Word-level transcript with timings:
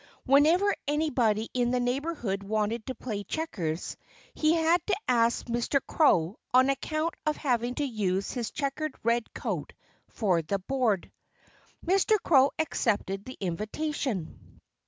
Whenever 0.25 0.73
anybody 0.87 1.47
in 1.53 1.69
the 1.69 1.79
neighborhood 1.79 2.41
wanted 2.41 2.83
to 2.87 2.95
play 2.95 3.23
checkers, 3.23 3.95
he 4.33 4.53
had 4.53 4.83
to 4.87 4.95
ask 5.07 5.45
Mr. 5.45 5.79
Crow, 5.87 6.39
on 6.55 6.71
account 6.71 7.13
of 7.27 7.37
having 7.37 7.75
to 7.75 7.83
use 7.85 8.31
his 8.31 8.49
checkered 8.49 8.95
red 9.03 9.31
coat 9.35 9.73
for 10.07 10.41
the 10.41 10.57
board. 10.57 11.11
Mr. 11.85 12.15
Crow 12.23 12.49
accepted 12.57 13.25
the 13.25 13.37
invitation. 13.41 14.59